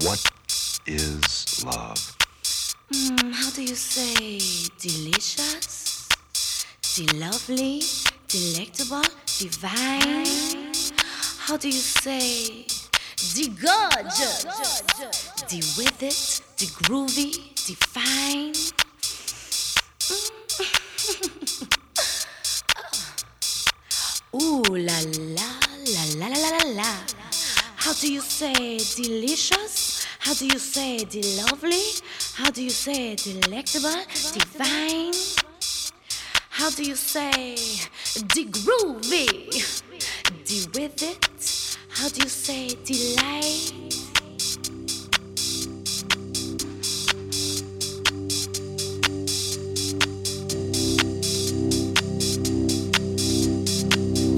[0.00, 0.22] What
[0.86, 2.16] is love?
[2.92, 4.38] Mm, how do you say
[4.78, 6.08] delicious?
[6.94, 7.82] De lovely?
[8.28, 9.02] Delectable?
[9.38, 10.72] Divine?
[11.38, 12.66] How do you say
[13.34, 14.44] de gorgeous?
[15.48, 16.42] De with it?
[16.56, 17.32] De groovy?
[17.66, 18.52] De fine?
[24.34, 24.98] Ooh la
[25.30, 25.31] la
[28.02, 30.04] do you say delicious?
[30.18, 31.84] How do you say de lovely?
[32.34, 33.94] How do you say delectable?
[34.32, 35.12] Divine?
[36.50, 37.54] How do you say
[38.34, 39.52] de groovy?
[40.44, 41.78] De with it?
[41.90, 44.11] How do you say delight?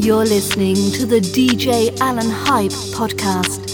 [0.05, 3.73] You're listening to the DJ Alan Hype podcast.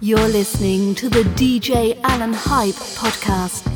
[0.00, 3.75] You're listening to the DJ Alan Hype podcast.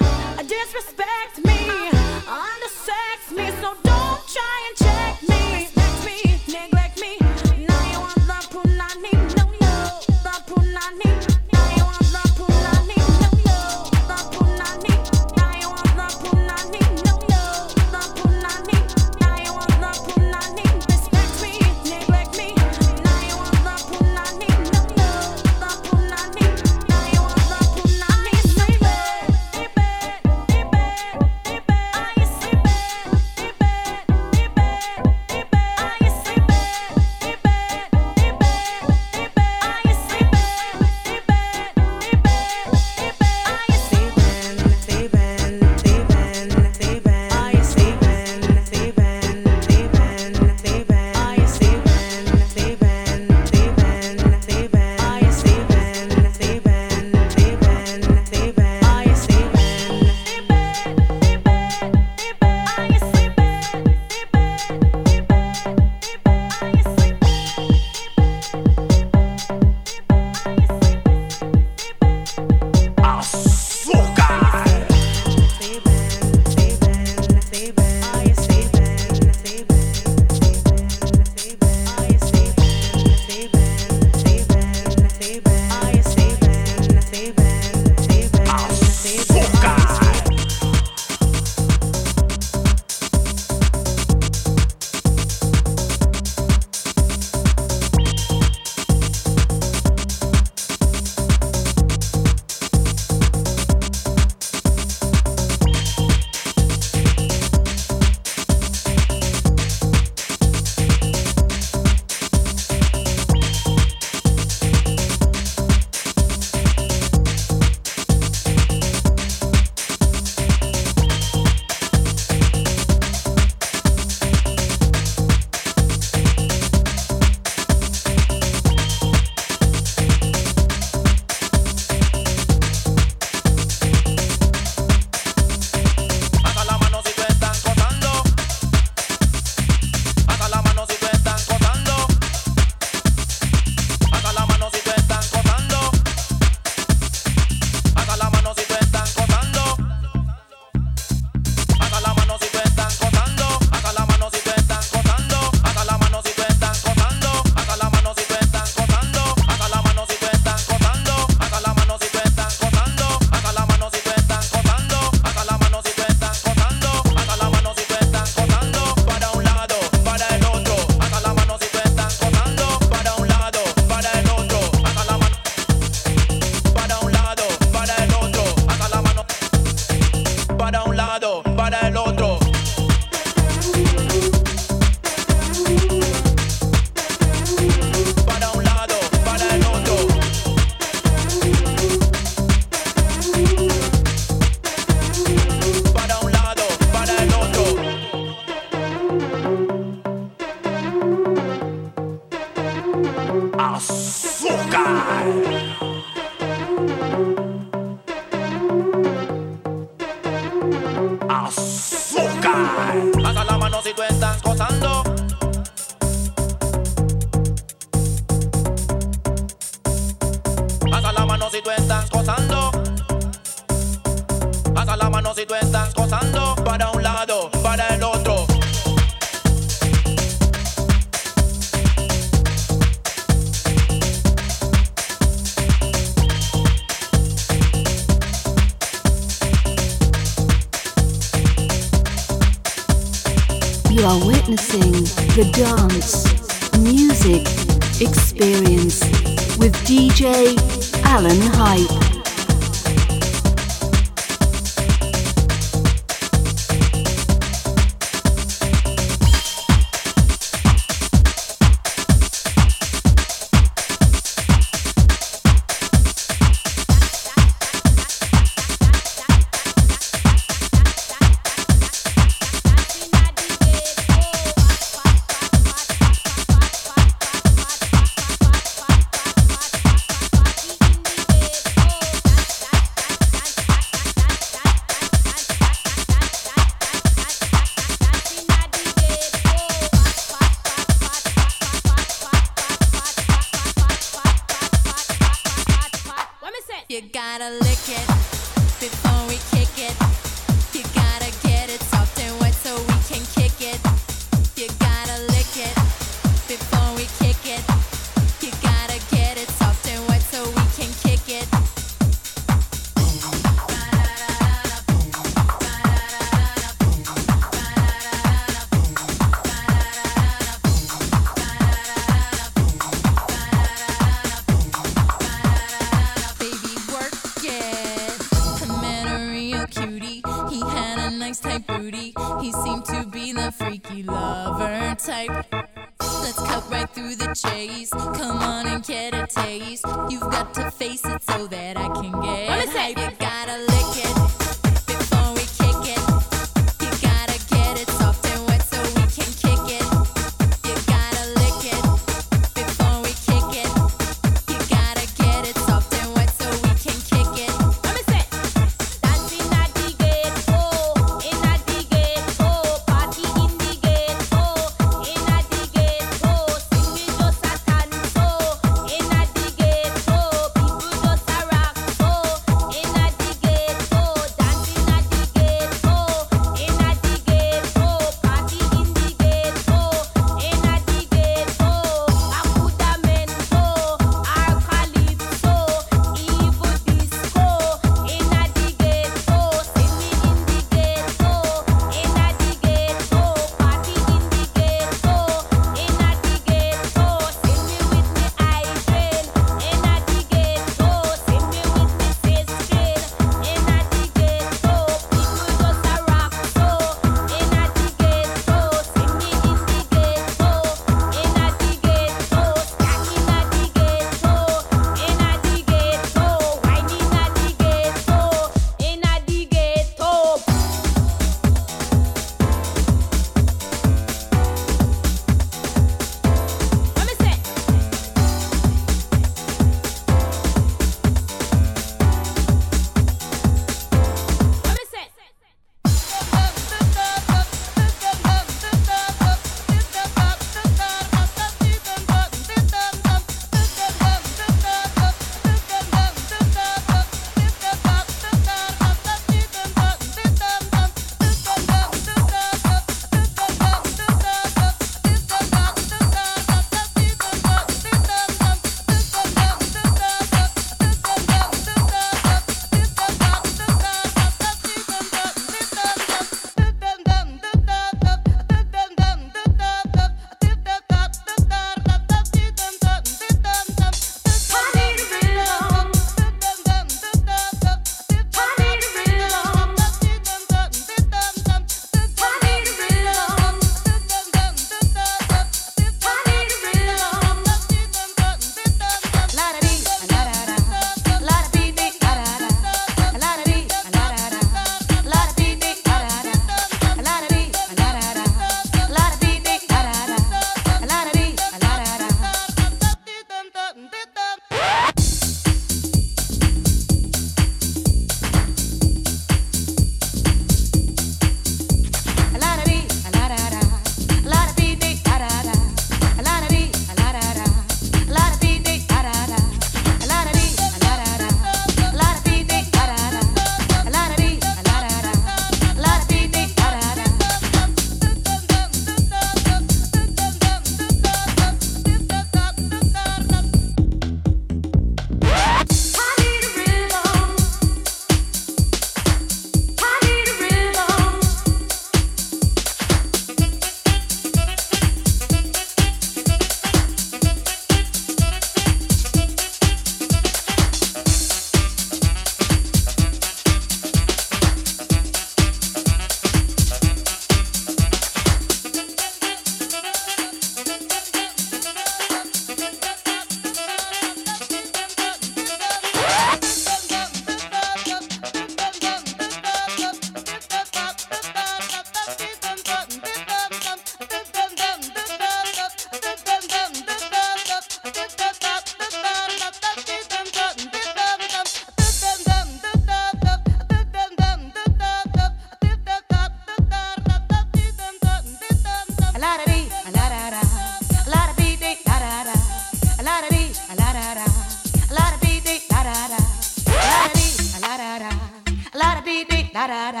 [599.60, 600.00] La da da,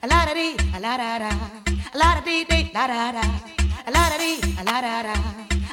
[0.00, 3.12] a la da dee, a la da da, a la da dee dee la da
[3.12, 3.20] da,
[3.84, 5.12] a la da dee, a la da da,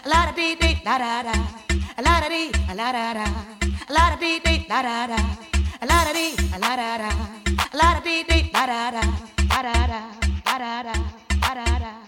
[0.04, 1.32] a la da dee dee la da da,
[1.96, 3.24] a la da dee, a la da da,
[3.88, 5.16] a la da dee dee la da da,
[5.80, 7.10] a la da dee, a la da da,
[7.72, 9.02] a la da dee dee la da da,
[9.48, 10.02] da da da,
[10.44, 10.94] da da da,
[11.40, 12.03] da da da.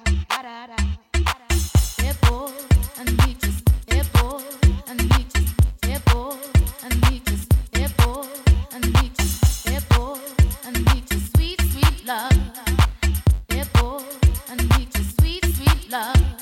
[15.95, 16.34] love.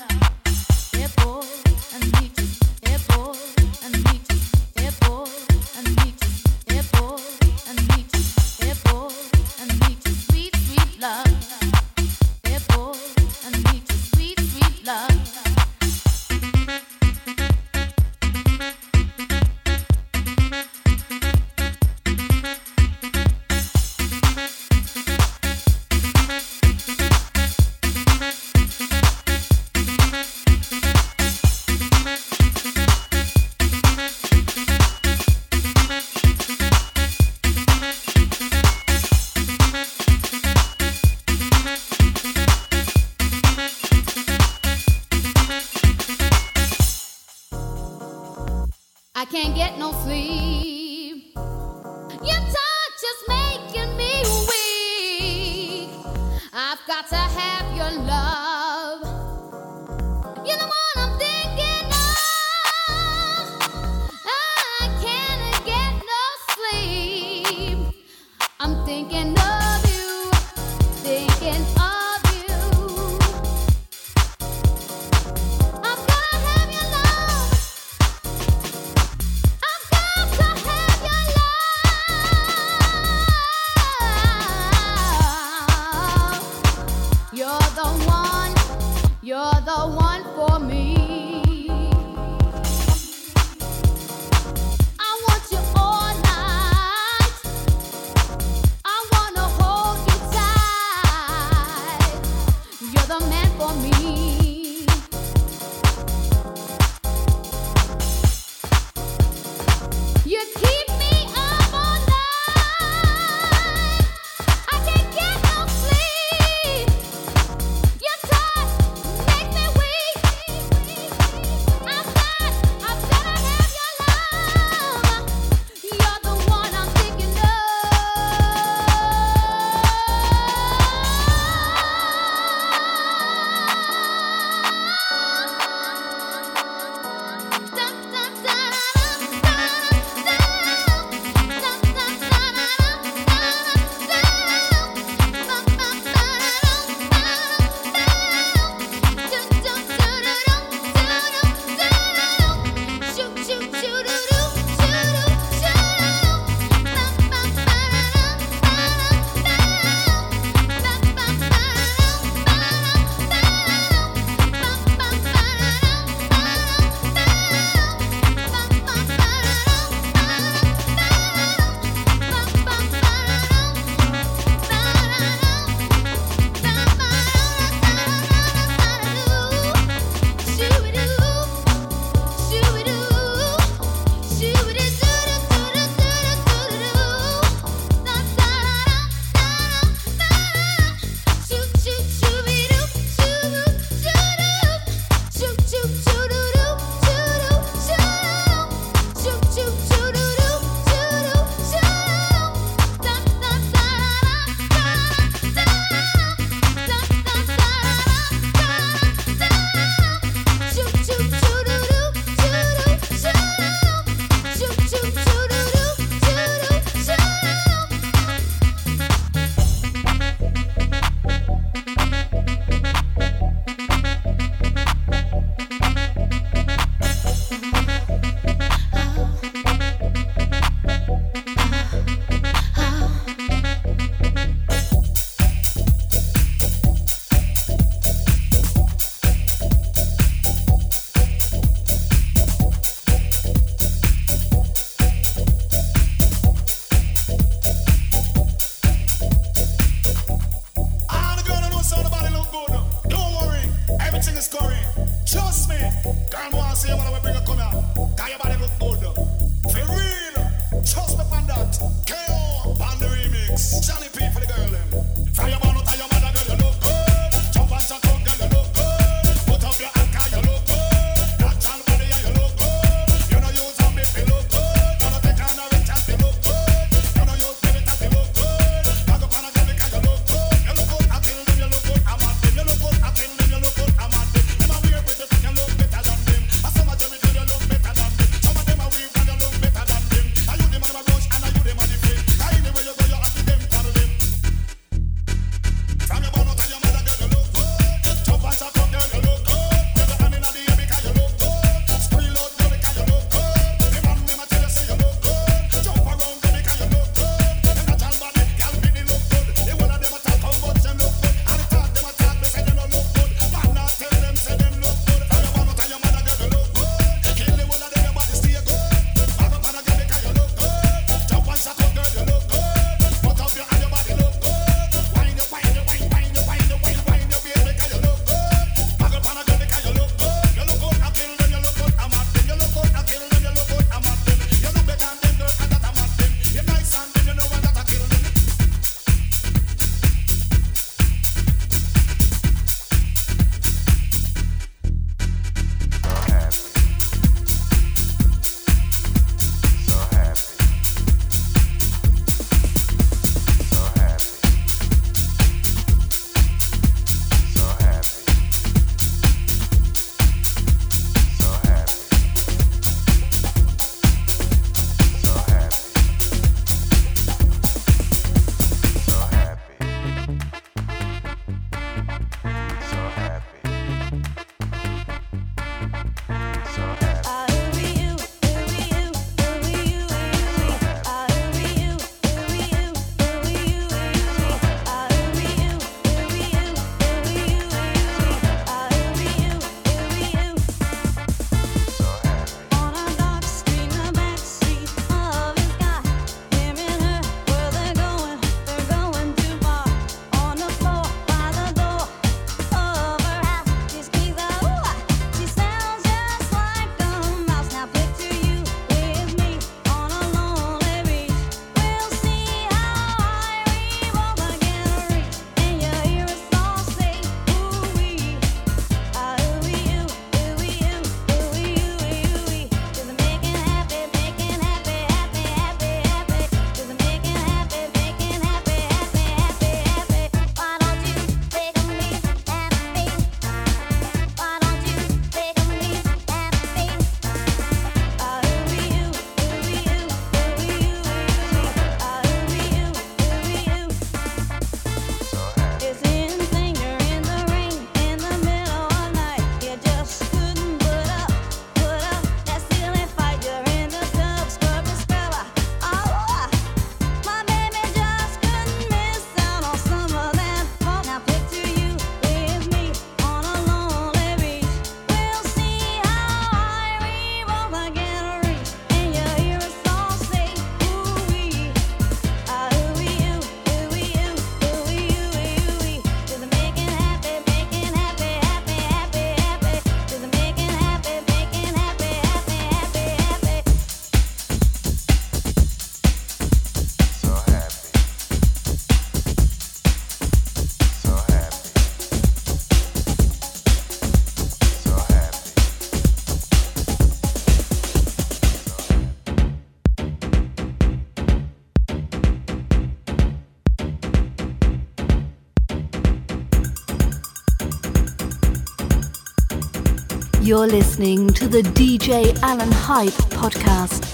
[510.44, 514.13] You're listening to the DJ Alan Hype podcast.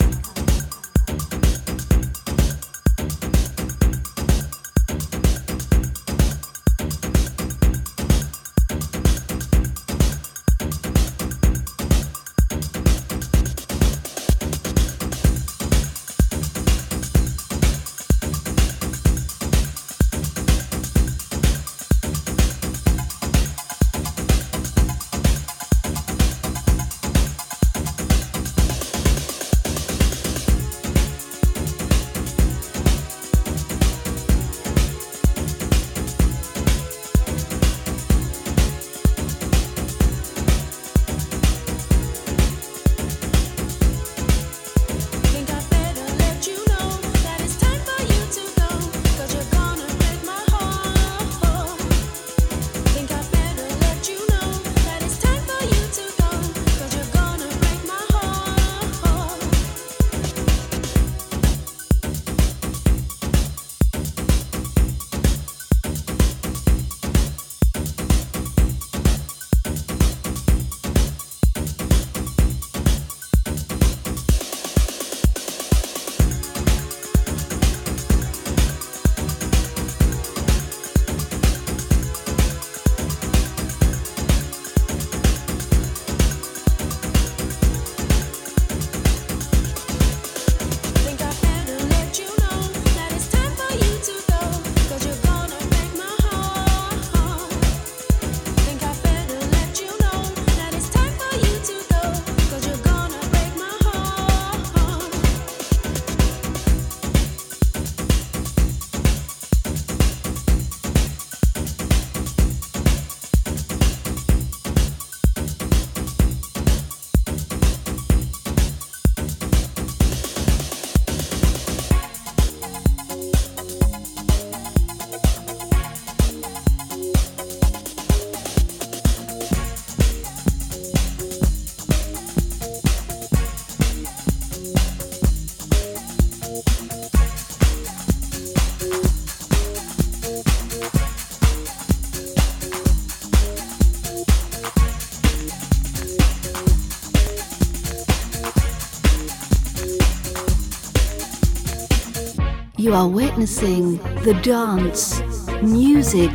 [152.90, 155.22] You are witnessing the dance,
[155.62, 156.32] music,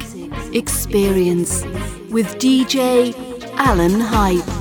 [0.54, 1.65] experience
[2.10, 3.13] with DJ
[3.58, 4.55] Alan Hype.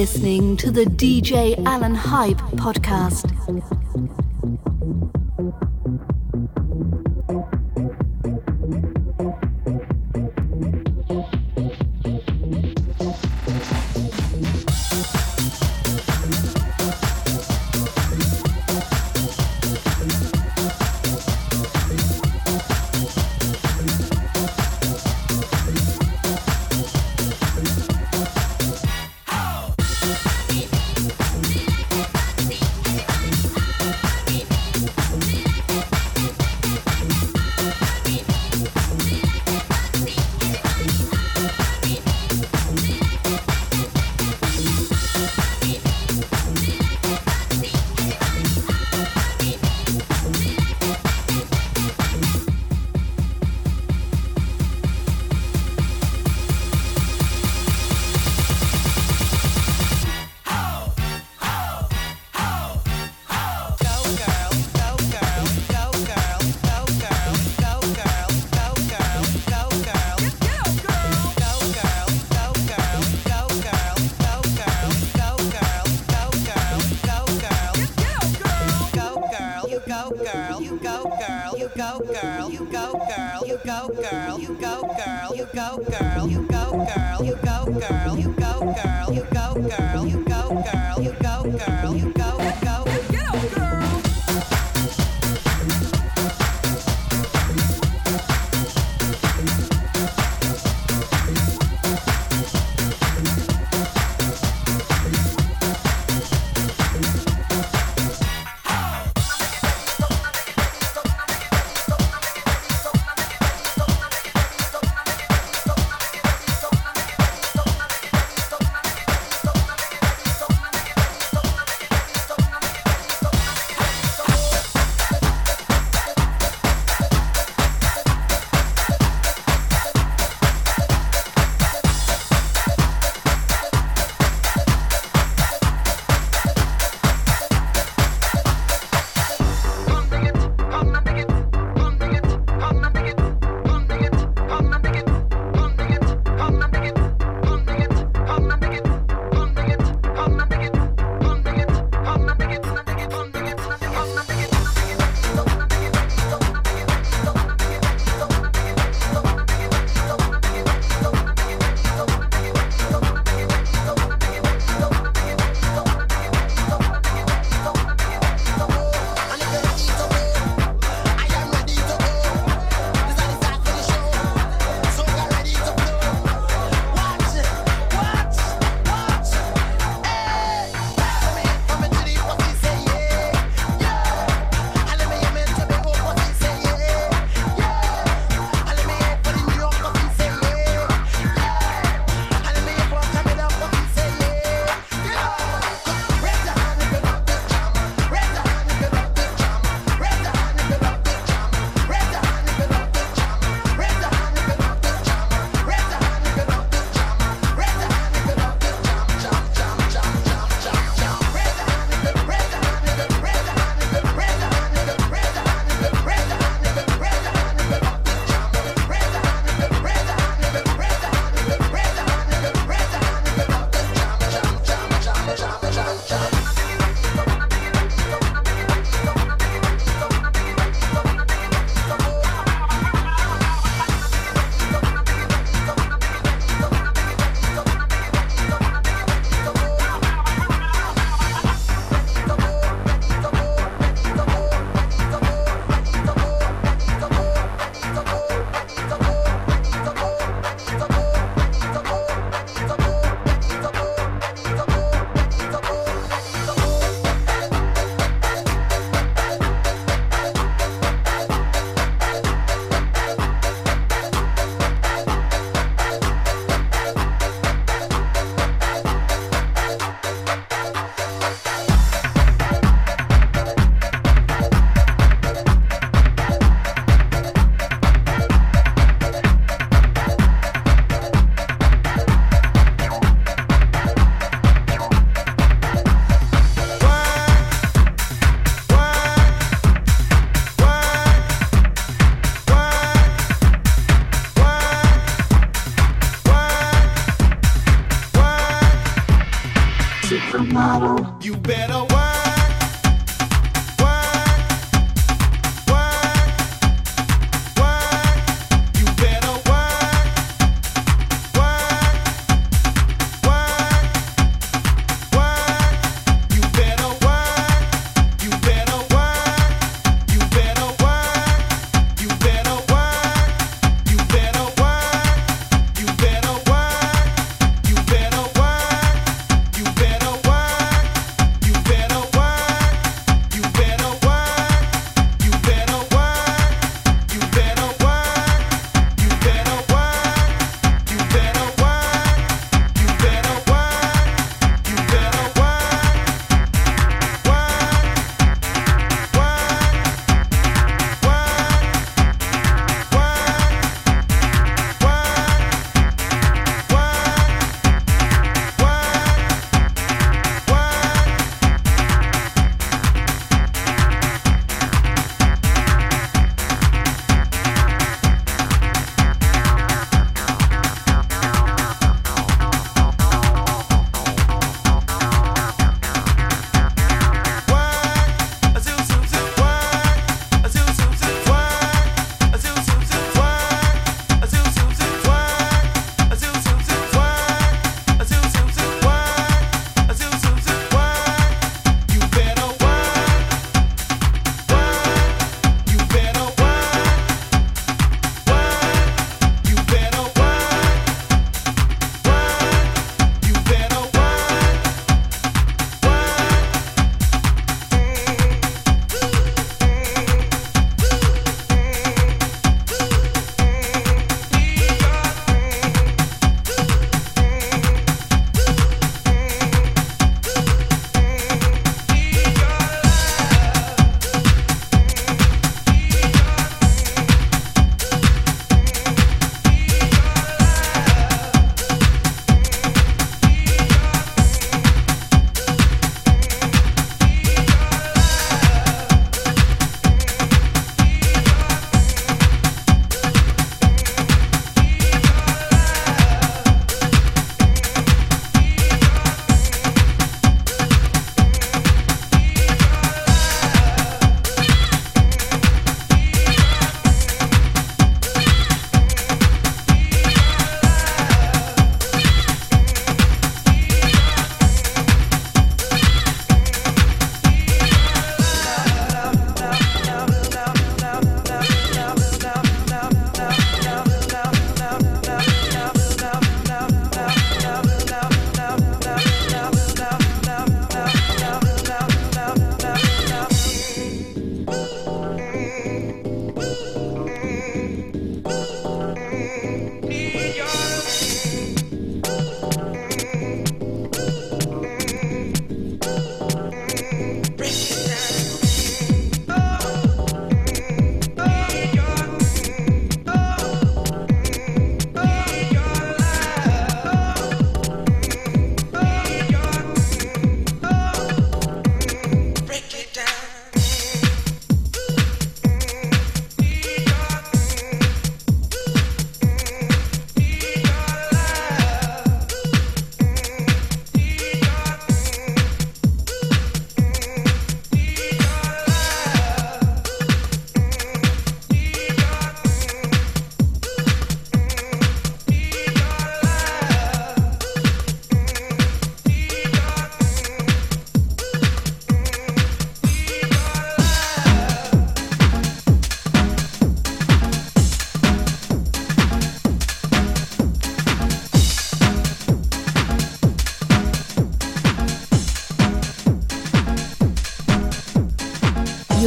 [0.00, 3.28] Listening to the DJ Alan Hype podcast.
[85.78, 85.99] welcome.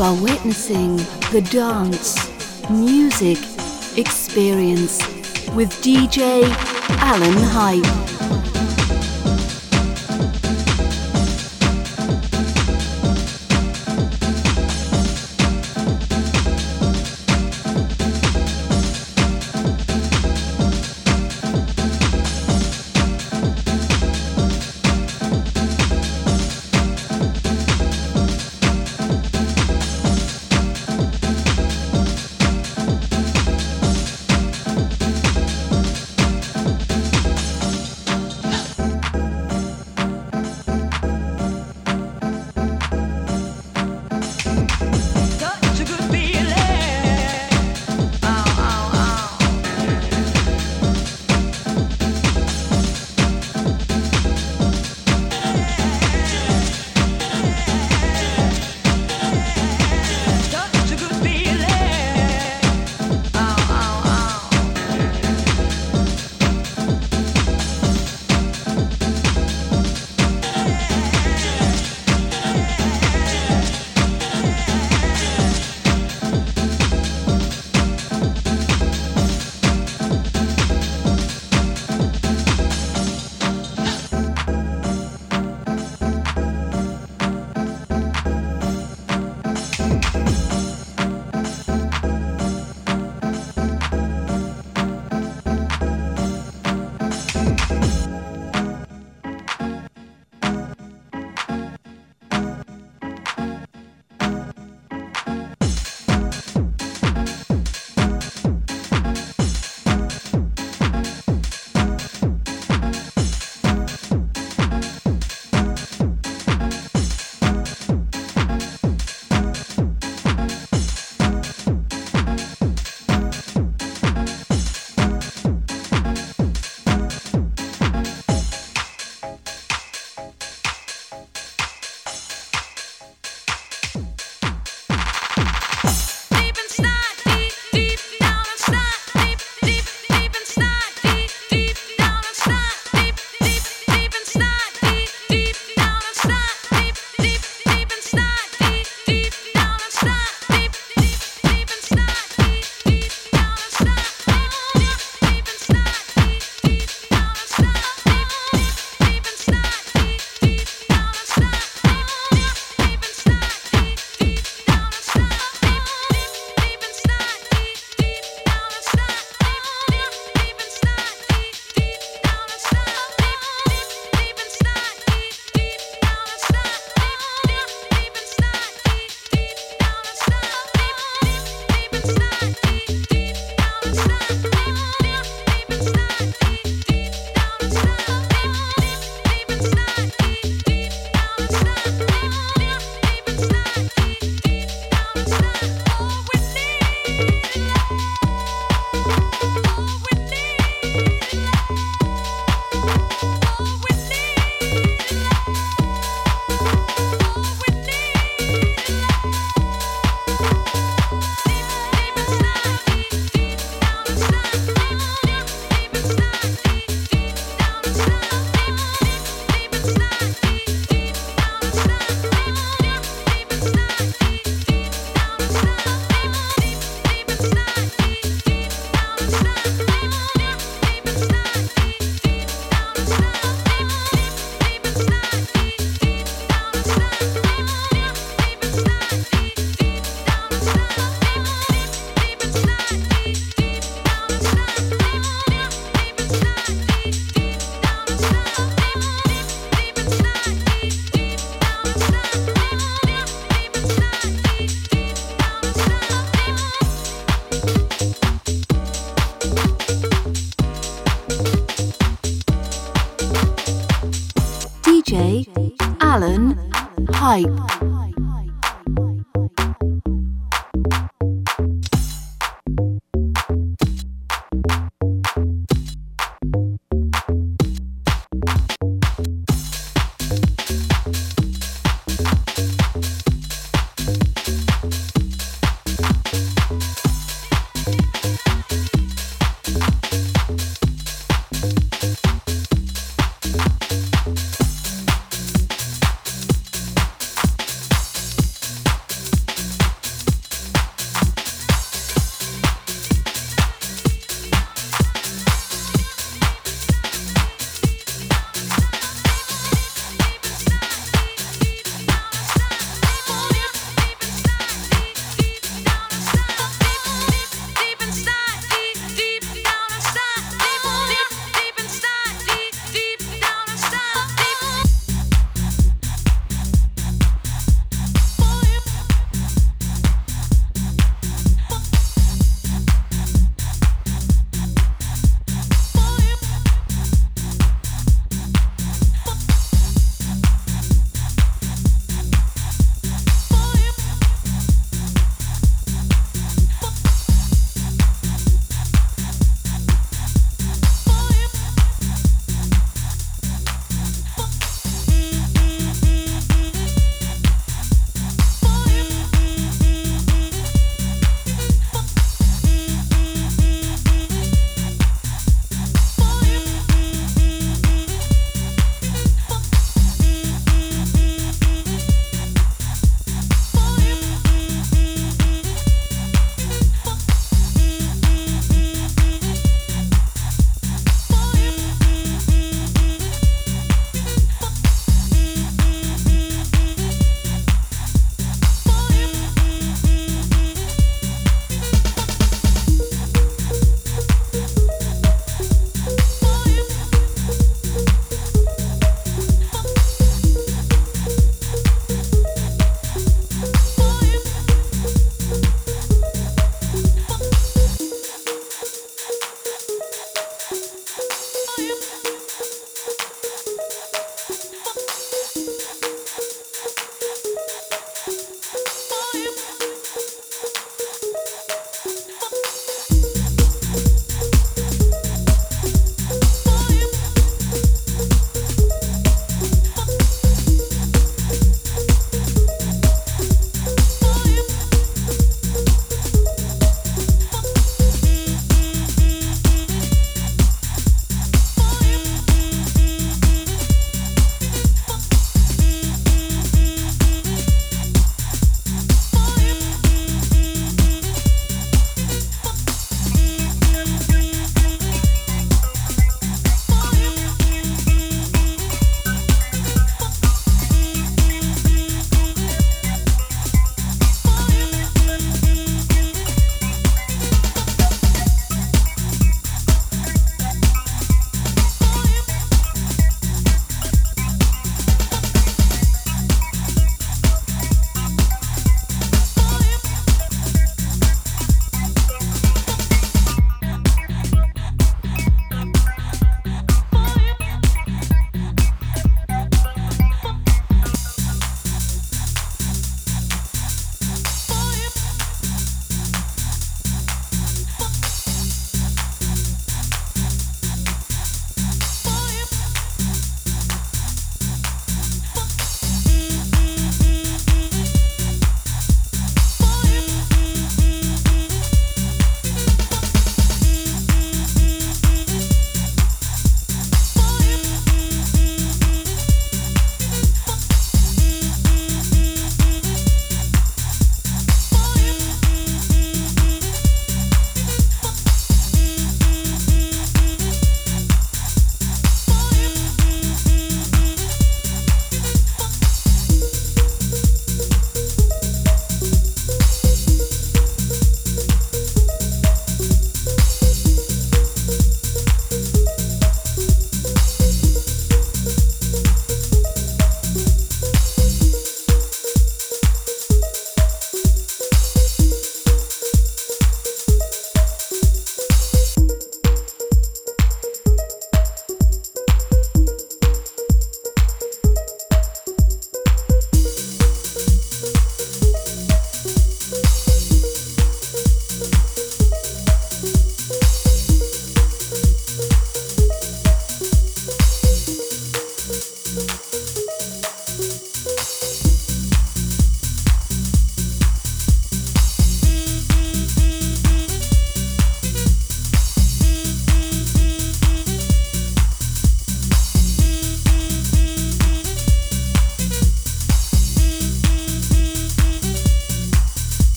[0.00, 0.96] You are witnessing
[1.30, 2.16] the dance
[2.70, 3.36] music
[3.98, 4.98] experience
[5.54, 6.42] with DJ
[7.02, 8.09] Alan Hype.